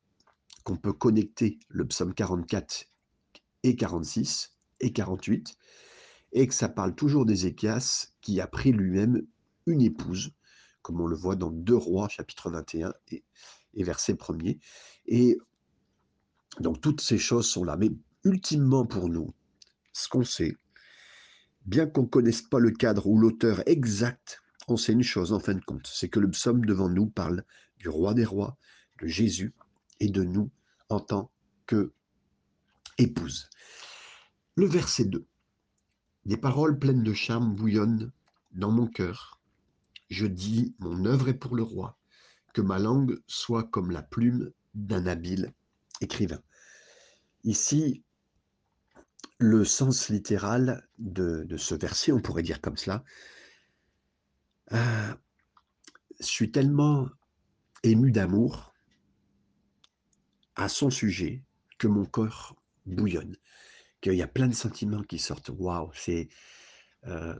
[0.65, 2.90] qu'on peut connecter le psaume 44
[3.63, 5.57] et 46 et 48
[6.33, 9.23] et que ça parle toujours d'Ézéchias qui a pris lui-même
[9.67, 10.33] une épouse,
[10.83, 13.25] comme on le voit dans 2 Rois, chapitre 21 et,
[13.75, 14.59] et verset 1er.
[15.07, 15.39] Et
[16.61, 17.77] donc toutes ces choses sont là.
[17.77, 17.91] Mais
[18.25, 19.35] ultimement pour nous,
[19.93, 20.57] ce qu'on sait,
[21.67, 25.41] bien qu'on ne connaisse pas le cadre ou l'auteur exact on sait une chose en
[25.41, 27.45] fin de compte, c'est que le psaume devant nous parle
[27.79, 28.57] du roi des rois,
[29.01, 29.55] de Jésus
[29.99, 30.51] et de nous
[30.89, 31.31] en tant
[31.67, 31.93] que
[33.01, 33.49] épouse.
[34.57, 35.27] Le verset 2.
[36.27, 38.13] Des paroles pleines de charme bouillonnent
[38.53, 39.41] dans mon cœur.
[40.11, 41.99] Je dis, mon œuvre est pour le roi,
[42.53, 45.53] que ma langue soit comme la plume d'un habile
[46.01, 46.43] écrivain.
[47.45, 48.03] Ici,
[49.39, 53.03] le sens littéral de, ce verset, on pourrait dire comme cela,
[54.73, 55.15] euh,
[56.21, 57.09] je suis tellement
[57.83, 58.75] ému d'amour
[60.55, 61.43] à son sujet
[61.79, 63.37] que mon corps bouillonne,
[64.01, 65.51] qu'il y a plein de sentiments qui sortent.
[65.51, 66.29] Waouh, c'est
[67.07, 67.39] euh,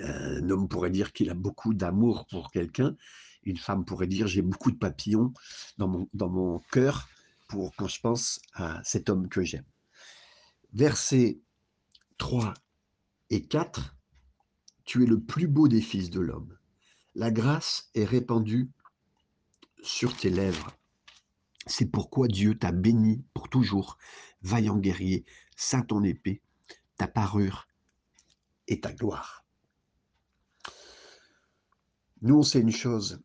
[0.00, 2.96] un homme pourrait dire qu'il a beaucoup d'amour pour quelqu'un.
[3.44, 5.32] Une femme pourrait dire j'ai beaucoup de papillons
[5.78, 7.08] dans mon, dans mon cœur
[7.48, 9.66] pour quand je pense à cet homme que j'aime.
[10.72, 11.40] Versets
[12.18, 12.54] 3
[13.30, 13.94] et 4
[14.84, 16.56] tu es le plus beau des fils de l'homme.
[17.14, 18.70] La grâce est répandue
[19.82, 20.76] sur tes lèvres.
[21.66, 23.98] C'est pourquoi Dieu t'a béni pour toujours,
[24.42, 25.24] vaillant guerrier,
[25.56, 26.42] saint ton épée,
[26.96, 27.66] ta parure
[28.68, 29.44] et ta gloire.
[32.22, 33.20] Nous, on sait une chose,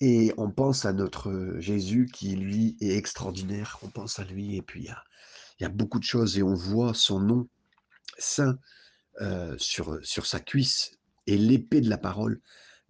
[0.00, 3.78] et on pense à notre Jésus qui, lui, est extraordinaire.
[3.82, 6.94] On pense à lui, et puis il y a, beaucoup de choses, et on voit
[6.94, 7.48] son nom
[8.18, 8.58] saint
[9.20, 12.40] euh, sur, sur sa cuisse et l'épée de la parole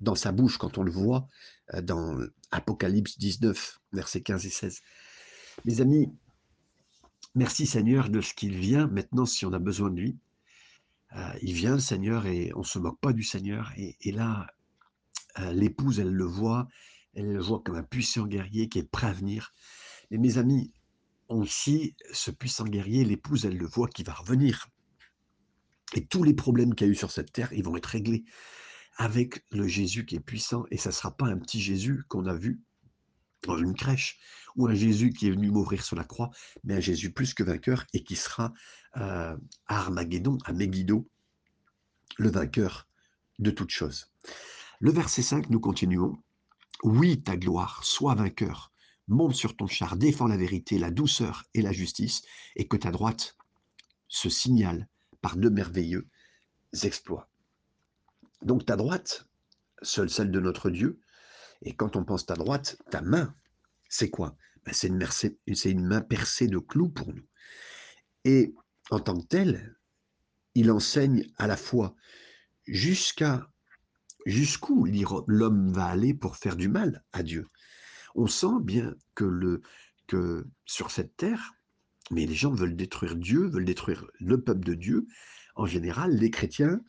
[0.00, 1.28] dans sa bouche quand on le voit
[1.74, 2.18] euh, dans
[2.50, 4.82] Apocalypse 19, versets 15 et 16.
[5.64, 6.12] Mes amis,
[7.34, 10.18] merci Seigneur de ce qu'il vient maintenant si on a besoin de lui.
[11.16, 13.72] Euh, il vient Seigneur et on ne se moque pas du Seigneur.
[13.76, 14.46] Et, là,
[15.52, 16.68] l'épouse, elle le voit,
[17.14, 19.52] elle le voit comme un puissant guerrier qui est prêt à venir.
[20.10, 20.72] Et mes amis,
[21.28, 24.68] aussi, ce puissant guerrier, l'épouse, elle le voit qui va revenir.
[25.94, 28.24] Et tous les problèmes qu'il y a eu sur cette terre, ils vont être réglés
[28.96, 30.64] avec le Jésus qui est puissant.
[30.70, 32.60] Et ça ne sera pas un petit Jésus qu'on a vu
[33.46, 34.18] dans une crèche,
[34.56, 36.30] ou un Jésus qui est venu mourir sur la croix,
[36.64, 38.52] mais un Jésus plus que vainqueur et qui sera
[38.96, 41.08] euh, à Armageddon, à Megiddo,
[42.16, 42.88] le vainqueur
[43.38, 44.10] de toutes choses.
[44.80, 46.16] Le verset 5, nous continuons.
[46.82, 48.72] Oui, ta gloire, sois vainqueur,
[49.08, 52.22] monte sur ton char, défends la vérité, la douceur et la justice,
[52.56, 53.36] et que ta droite
[54.08, 54.88] se signale
[55.20, 56.08] par de merveilleux
[56.82, 57.28] exploits.
[58.42, 59.26] Donc ta droite,
[59.82, 61.00] seule celle de notre Dieu,
[61.62, 63.34] et quand on pense ta droite, ta main,
[63.88, 64.36] c'est quoi?
[64.64, 65.06] Ben, C'est une,
[65.64, 67.26] une main percée de clous pour nous.
[68.24, 68.54] Et
[68.90, 69.76] en tant que tel,
[70.54, 71.94] il enseigne à la fois
[72.66, 73.48] jusqu'à
[74.26, 74.86] jusqu'où
[75.28, 77.48] l'homme va aller pour faire du mal à Dieu.
[78.16, 79.62] On sent bien que, le,
[80.08, 81.52] que sur cette terre,
[82.10, 85.06] mais les gens veulent détruire Dieu, veulent détruire le peuple de Dieu.
[85.54, 86.80] En général, les chrétiens,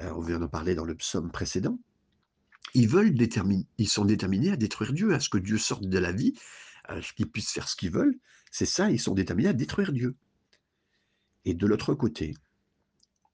[0.00, 1.78] euh, on vient d'en parler dans le psaume précédent,
[2.74, 5.98] ils veulent déterminer, ils sont déterminés à détruire Dieu, à ce que Dieu sorte de
[5.98, 6.34] la vie,
[6.84, 8.18] à ce qu'ils puissent faire ce qu'ils veulent.
[8.50, 10.16] C'est ça, ils sont déterminés à détruire Dieu.
[11.44, 12.34] Et de l'autre côté,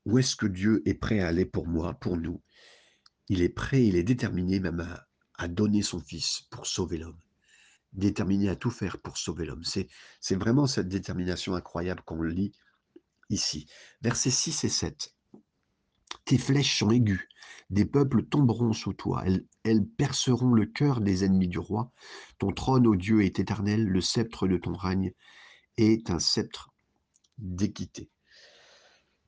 [0.04, 2.40] où est-ce que Dieu est prêt à aller pour moi, pour nous?
[3.28, 4.86] Il est prêt, il est déterminé même
[5.36, 7.18] à, donner son Fils pour sauver l'homme.
[7.92, 9.64] Déterminé à tout faire pour sauver l'homme.
[9.64, 9.88] C'est,
[10.36, 12.52] vraiment cette détermination incroyable qu'on lit
[13.30, 13.66] ici.
[14.00, 15.14] Versets 6 et 7.
[16.24, 17.26] Tes flèches sont aiguës,
[17.70, 19.24] des peuples tomberont sous toi,
[19.64, 21.92] elles, perceront le cœur des ennemis du roi.
[22.38, 25.12] Ton trône, ô Dieu, est éternel, le sceptre de ton règne
[25.76, 26.70] est un sceptre
[27.36, 28.10] d'équité.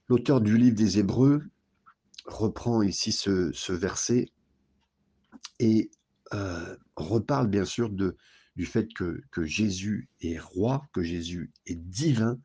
[0.08, 1.42] L'auteur du livre des Hébreux
[2.26, 4.26] reprend ici ce, verset
[5.58, 5.90] et
[6.32, 12.38] euh, reparle bien sûr du fait que, Jésus est roi, que Jésus est divin,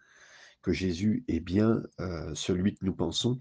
[0.62, 3.39] que Jésus est bien euh, celui que nous pensons.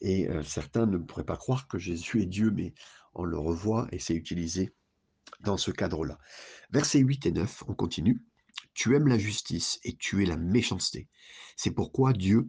[0.00, 2.74] Et euh, certains ne pourraient pas croire que Jésus est Dieu, mais
[3.14, 4.74] on le revoit et c'est utilisé
[5.40, 6.18] dans ce cadre-là.
[6.70, 8.22] Versets 8 et 9, on continue.
[8.74, 11.08] Tu aimes la justice et tu es la méchanceté.
[11.56, 12.48] C'est pourquoi Dieu,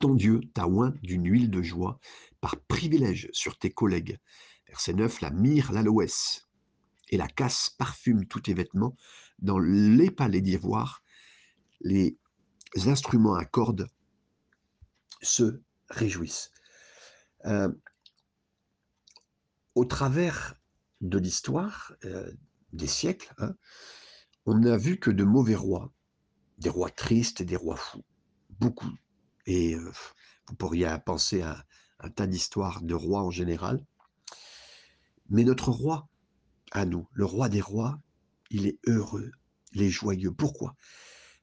[0.00, 1.98] ton Dieu, t'a oint d'une huile de joie
[2.40, 4.18] par privilège sur tes collègues.
[4.68, 6.46] Verset 9, la myrrhe, l'aloès
[7.10, 8.96] et la casse parfument tous tes vêtements.
[9.40, 11.02] Dans les palais d'ivoire,
[11.80, 12.16] les
[12.86, 13.86] instruments à cordes
[15.20, 15.60] se
[15.90, 16.50] réjouissent.
[17.46, 17.72] Euh,
[19.74, 20.54] au travers
[21.00, 22.30] de l'histoire, euh,
[22.72, 23.54] des siècles, hein,
[24.46, 25.92] on n'a vu que de mauvais rois,
[26.58, 28.04] des rois tristes et des rois fous,
[28.60, 28.92] beaucoup.
[29.46, 29.92] Et euh,
[30.48, 31.64] vous pourriez penser à
[32.00, 33.84] un tas d'histoires de rois en général.
[35.28, 36.08] Mais notre roi,
[36.72, 38.00] à nous, le roi des rois,
[38.50, 39.30] il est heureux,
[39.72, 40.32] il est joyeux.
[40.32, 40.76] Pourquoi?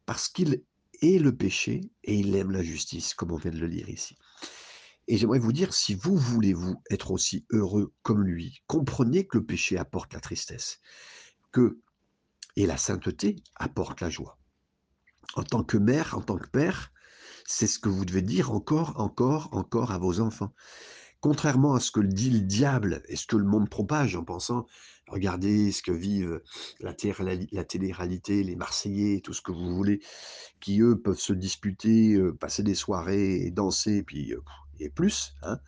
[0.05, 0.63] Parce qu'il
[1.01, 4.15] est le péché et il aime la justice, comme on vient de le lire ici.
[5.11, 9.39] Et j'aimerais vous dire, si vous voulez vous être aussi heureux comme lui, comprenez que
[9.39, 10.79] le péché apporte la tristesse,
[11.51, 11.81] que
[12.55, 14.39] et la sainteté apporte la joie.
[15.35, 16.93] En tant que mère, en tant que père,
[17.45, 20.53] c'est ce que vous devez dire encore, encore, encore à vos enfants.
[21.19, 24.65] Contrairement à ce que dit le diable et ce que le monde propage en pensant,
[25.09, 26.41] regardez ce que vivent
[26.79, 26.93] la,
[27.51, 29.99] la télé-réalité, les Marseillais, tout ce que vous voulez,
[30.61, 34.41] qui eux peuvent se disputer, euh, passer des soirées et danser, puis euh,
[34.81, 35.33] et plus.
[35.43, 35.59] Hein.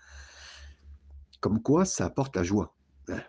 [1.40, 2.76] Comme quoi, ça apporte la joie.
[3.10, 3.22] Hein.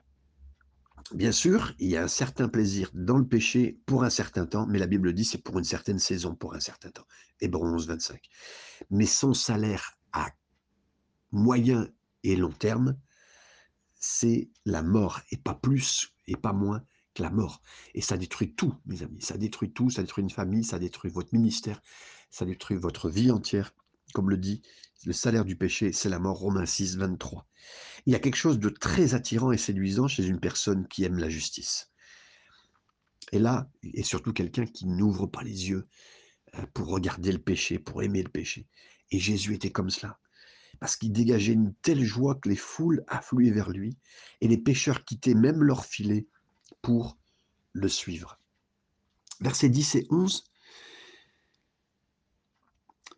[1.13, 4.67] Bien sûr, il y a un certain plaisir dans le péché pour un certain temps,
[4.67, 7.07] mais la Bible dit c'est pour une certaine saison, pour un certain temps.
[7.41, 8.21] Hébreux 11, 25.
[8.91, 10.31] Mais son salaire à
[11.31, 11.89] moyen
[12.23, 12.97] et long terme,
[13.95, 16.83] c'est la mort, et pas plus et pas moins
[17.15, 17.63] que la mort.
[17.95, 19.23] Et ça détruit tout, mes amis.
[19.23, 21.81] Ça détruit tout, ça détruit une famille, ça détruit votre ministère,
[22.31, 23.73] ça détruit votre vie entière.
[24.13, 24.63] Comme le dit,
[25.07, 27.47] le salaire du péché, c'est la mort, Romains 6, 23.
[28.07, 31.19] Il y a quelque chose de très attirant et séduisant chez une personne qui aime
[31.19, 31.91] la justice.
[33.33, 35.87] Et là, et surtout quelqu'un qui n'ouvre pas les yeux
[36.57, 38.69] euh, pour regarder le péché, pour aimer le péché.
[39.11, 40.19] Et Jésus était comme cela,
[40.81, 43.97] parce qu'il dégageait une telle joie que les foules affluaient vers lui,
[44.41, 46.27] et les pécheurs quittaient même leur filet
[46.83, 47.19] pour
[47.73, 48.39] le suivre.
[49.41, 50.45] Versets 10 et 11.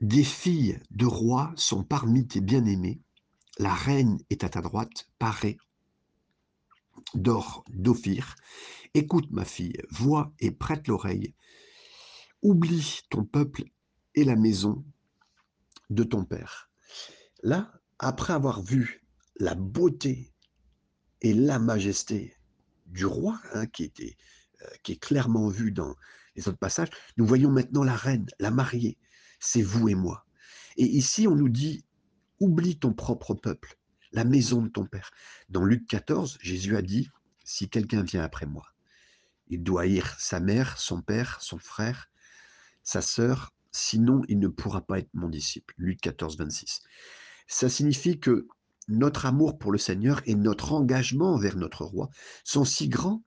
[0.01, 3.01] Des filles de rois sont parmi tes bien-aimés,
[3.59, 5.57] la reine est à ta droite, parée
[7.15, 8.37] d'or d'Ophir.
[8.95, 11.35] Écoute, ma fille, vois et prête l'oreille.
[12.43, 13.65] Oublie ton peuple
[14.15, 14.85] et la maison
[15.89, 16.71] de ton père.
[17.43, 19.07] Là, après avoir vu
[19.37, 20.33] la beauté
[21.23, 22.37] et la majesté
[22.87, 23.93] du roi, hein, qui,
[24.63, 25.95] euh, qui est clairement vu dans
[26.35, 28.99] les autres passages, nous voyons maintenant la reine, la mariée.
[29.39, 30.27] C'est vous et moi.
[30.77, 31.85] Et ici, on nous dit
[32.41, 33.79] Oublie ton propre peuple,
[34.13, 35.11] la maison de ton Père.
[35.49, 37.09] Dans Luc 14, Jésus a dit,
[37.45, 38.65] si quelqu'un vient après moi,
[39.49, 42.11] il doit haïr sa mère, son père, son frère,
[42.83, 45.75] sa sœur, sinon il ne pourra pas être mon disciple.
[45.79, 46.83] Luc 14, 26.
[47.47, 48.49] Ça signifie que
[48.89, 52.11] notre amour pour le Seigneur et notre engagement vers notre roi
[52.45, 53.23] sont si grands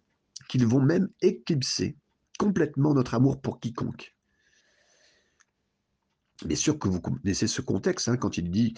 [0.48, 1.98] qu'ils vont même éclipser
[2.38, 4.16] complètement notre amour pour quiconque.
[6.46, 8.74] Bien sûr que vous connaissez ce contexte, hein, quand il dit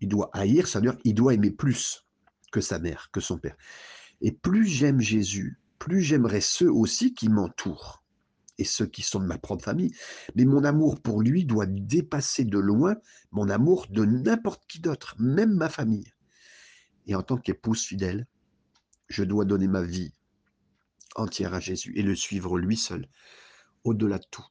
[0.00, 2.06] il doit haïr sa mère, il doit aimer plus
[2.50, 3.56] que sa mère, que son père.
[4.22, 8.02] Et plus j'aime Jésus, plus j'aimerais ceux aussi qui m'entourent.
[8.58, 9.92] et ceux qui sont de ma propre famille,
[10.36, 12.96] mais mon amour pour lui doit dépasser de loin
[13.32, 16.12] mon amour de n'importe qui d'autre, même ma famille.
[17.06, 18.26] Et en tant qu'épouse fidèle,
[19.08, 20.12] je dois donner ma vie
[21.16, 23.08] entière à Jésus et le suivre lui seul,
[23.84, 24.46] au-delà de tout.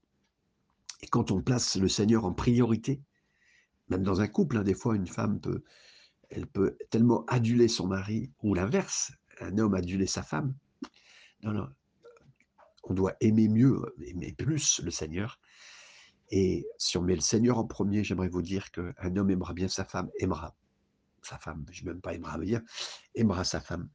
[1.03, 3.01] Et quand on place le Seigneur en priorité,
[3.89, 5.61] même dans un couple, hein, des fois une femme peut,
[6.29, 9.11] elle peut tellement aduler son mari, ou l'inverse,
[9.41, 10.55] un homme aduler sa femme.
[11.43, 11.67] Non, non,
[12.85, 15.41] on doit aimer mieux, aimer plus le Seigneur.
[16.29, 19.67] Et si on met le Seigneur en premier, j'aimerais vous dire qu'un homme aimera bien
[19.67, 20.55] sa femme, aimera
[21.21, 22.63] sa femme, je ne même pas aimera bien,
[23.13, 23.89] aimera sa femme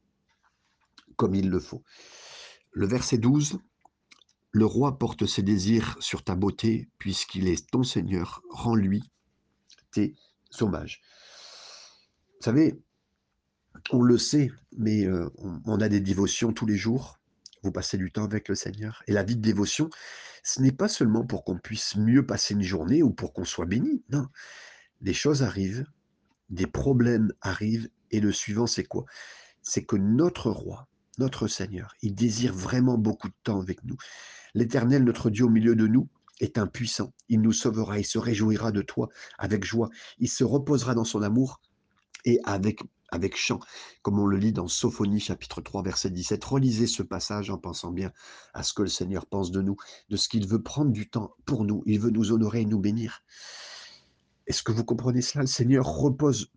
[1.17, 1.83] comme il le faut.
[2.73, 3.59] Le verset 12,
[4.51, 9.03] le roi porte ses désirs sur ta beauté, puisqu'il est ton Seigneur, rends-lui
[9.91, 10.15] tes
[10.61, 11.03] hommages.
[12.39, 12.81] Vous savez,
[13.91, 15.29] on le sait, mais euh,
[15.65, 17.19] on a des dévotions tous les jours,
[17.63, 19.03] vous passez du temps avec le Seigneur.
[19.07, 19.91] Et la vie de dévotion,
[20.43, 23.67] ce n'est pas seulement pour qu'on puisse mieux passer une journée ou pour qu'on soit
[23.67, 24.03] béni.
[24.11, 24.27] Non.
[25.01, 25.87] Des choses arrivent,
[26.51, 29.05] des problèmes arrivent, et le suivant, c'est quoi?
[29.63, 33.97] C'est que notre roi, notre Seigneur, il désire vraiment beaucoup de temps avec nous.
[34.55, 36.09] L'Éternel, notre Dieu au milieu de nous,
[36.41, 37.13] est impuissant.
[37.29, 39.91] Il nous sauvera, il se réjouira de toi avec joie.
[40.19, 41.61] Il se reposera dans son amour
[42.25, 43.59] et avec avec chant,
[44.03, 46.45] comme on le lit dans Sophonie chapitre 3 verset 17.
[46.45, 48.13] Relisez ce passage en pensant bien
[48.53, 49.77] à ce que le Seigneur pense de nous,
[50.11, 51.83] de ce qu'il veut prendre du temps pour nous.
[51.87, 53.23] Il veut nous honorer et nous bénir.
[54.47, 55.43] Est-ce que vous comprenez cela?
[55.43, 56.53] Le Seigneur repose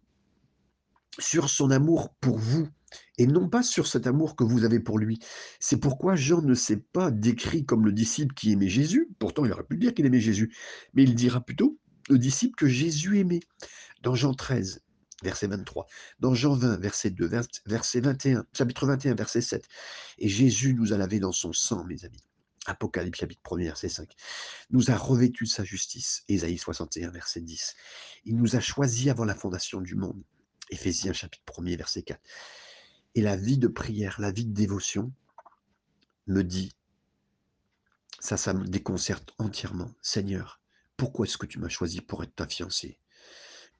[1.19, 2.67] sur son amour pour vous
[3.17, 5.19] et non pas sur cet amour que vous avez pour lui.
[5.60, 9.51] C'est pourquoi Jean ne s'est pas décrit comme le disciple qui aimait Jésus, pourtant il
[9.51, 10.56] aurait pu dire qu'il aimait Jésus,
[10.93, 11.77] mais il dira plutôt
[12.10, 13.41] le disciple que Jésus aimait.
[14.01, 14.82] Dans Jean 13,
[15.23, 15.86] verset 23.
[16.19, 17.30] Dans Jean 20, verset 2,
[17.65, 19.67] verset 21, chapitre 21, verset 7.
[20.17, 22.23] Et Jésus nous a lavé dans son sang, mes amis.
[22.65, 24.10] Apocalypse chapitre 1, verset 5.
[24.69, 26.23] Nous a revêtus de sa justice.
[26.27, 27.75] Ésaïe 61, verset 10.
[28.25, 30.21] Il nous a choisis avant la fondation du monde.
[30.69, 32.19] Éphésiens chapitre 1, verset 4.
[33.15, 35.12] Et la vie de prière, la vie de dévotion
[36.28, 36.74] me dit,
[38.19, 39.91] ça, ça me déconcerte entièrement.
[40.02, 40.62] Seigneur,
[40.95, 42.97] pourquoi est-ce que tu m'as choisi pour être ta fiancée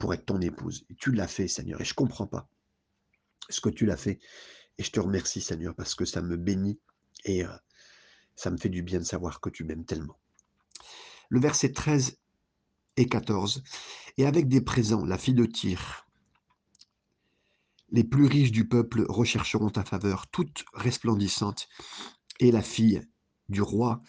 [0.02, 0.84] pour être ton épouse?
[0.98, 2.50] tu l'as fait, Seigneur, et je ne comprends pas
[3.50, 4.20] ce que tu l'as fait.
[4.80, 6.80] Et je te remercie, Seigneur, parce que ça me bénit
[7.26, 7.56] et euh,
[8.36, 10.18] ça me fait du bien de savoir que tu m'aimes tellement.
[11.30, 12.18] Le verset 13
[12.98, 13.64] et 14.
[14.18, 16.08] Et avec des présents, la fille de Tyr,
[17.92, 21.68] les plus riches du peuple rechercheront ta faveur, toute resplendissante,
[22.40, 23.02] et la fille
[23.50, 24.02] du roi,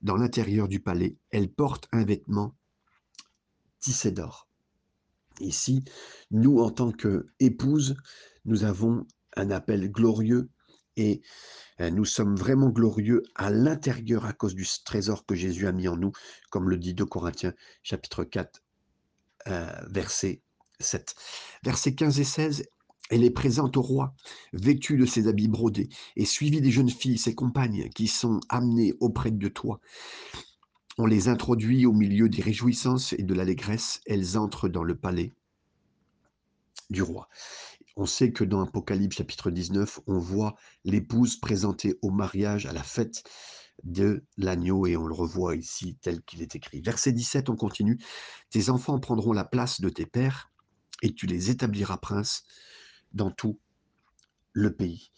[0.00, 2.54] dans l'intérieur du palais, elle porte un vêtement
[3.80, 4.48] tissé d'or.
[5.40, 5.84] Ici,
[6.30, 7.96] nous, en tant qu'épouses,
[8.44, 10.50] nous avons un appel glorieux
[10.96, 11.22] et
[11.80, 15.86] euh, nous sommes vraiment glorieux à l'intérieur à cause du trésor que Jésus a mis
[15.86, 16.12] en nous,
[16.50, 18.62] comme le dit 2 Corinthiens chapitre 4,
[19.46, 20.42] euh, verset
[20.80, 21.14] 7.
[21.62, 22.64] Versets 15 et 16,
[23.10, 24.14] elle est présente au roi,
[24.52, 28.94] vêtue de ses habits brodés, et suivie des jeunes filles, ses compagnes, qui sont amenées
[29.00, 29.80] auprès de toi.
[30.98, 34.00] On les introduit au milieu des réjouissances et de l'allégresse.
[34.06, 35.32] Elles entrent dans le palais
[36.90, 37.28] du roi.
[37.96, 42.82] On sait que dans Apocalypse chapitre 19, on voit l'épouse présentée au mariage, à la
[42.82, 43.22] fête
[43.84, 46.80] de l'agneau, et on le revoit ici tel qu'il est écrit.
[46.80, 47.98] Verset 17, on continue.
[48.50, 50.50] Tes enfants prendront la place de tes pères,
[51.02, 52.44] et tu les établiras princes
[53.12, 53.58] dans tout
[54.52, 55.10] le pays.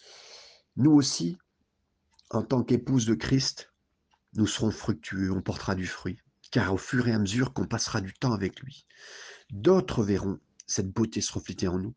[0.76, 1.36] Nous aussi,
[2.30, 3.72] en tant qu'épouse de Christ,
[4.34, 6.18] nous serons fructueux, on portera du fruit,
[6.50, 8.86] car au fur et à mesure qu'on passera du temps avec lui,
[9.50, 11.94] d'autres verront cette beauté se refléter en nous.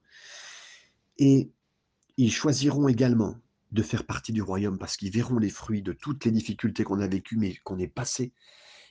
[1.20, 1.52] Et
[2.18, 3.40] ils choisiront également
[3.72, 7.00] de faire partie du royaume parce qu'ils verront les fruits de toutes les difficultés qu'on
[7.00, 8.34] a vécues, mais qu'on est passé,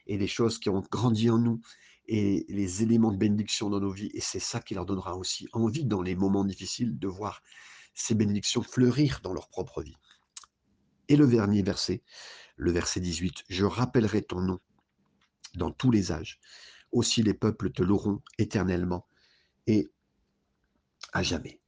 [0.07, 1.61] et les choses qui ont grandi en nous,
[2.09, 4.11] et les éléments de bénédiction dans nos vies.
[4.15, 7.43] Et c'est ça qui leur donnera aussi envie, dans les moments difficiles, de voir
[7.95, 9.97] ces bénédictions fleurir dans leur propre vie.
[11.09, 12.03] Et le dernier verset,
[12.57, 14.61] le verset 18, je rappellerai ton nom
[15.55, 16.41] dans tous les âges.
[16.91, 19.07] Aussi les peuples te loueront éternellement
[19.67, 19.91] et
[21.13, 21.61] à jamais.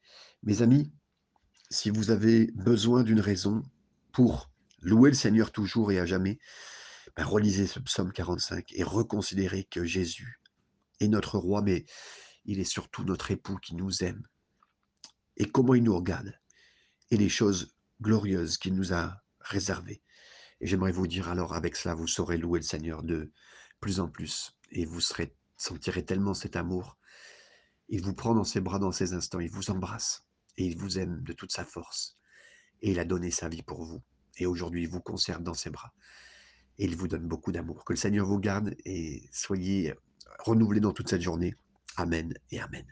[0.43, 0.93] Mes amis,
[1.71, 3.63] si vous avez besoin d'une raison
[4.13, 4.51] pour
[4.81, 6.39] louer le Seigneur toujours et à jamais,
[7.19, 10.41] relisez ce psaume 45 et reconsidérez que Jésus
[11.01, 11.85] est notre roi, mais
[12.45, 14.27] il est surtout notre époux qui nous aime.
[15.37, 16.33] Et comment il nous regarde
[17.11, 20.03] et les choses glorieuses qu'il nous a réservées.
[20.61, 23.33] Et j'aimerais vous dire alors, avec cela, vous saurez louer le Seigneur de
[23.81, 24.57] plus en plus.
[24.71, 25.01] Et vous
[25.57, 26.99] sentirez tellement cet amour.
[27.89, 30.25] Il vous prend dans ses bras dans ces instants, il vous embrasse.
[30.57, 32.17] Et il vous aime de toute sa force.
[32.81, 34.03] Et il a donné sa vie pour vous.
[34.39, 35.93] Et aujourd'hui, il vous conserve dans ses bras.
[36.79, 37.85] Et il vous donne beaucoup d'amour.
[37.85, 39.95] Que le Seigneur vous garde et soyez
[40.41, 41.55] renouvelés dans toute cette journée.
[41.97, 42.85] Amen et amen.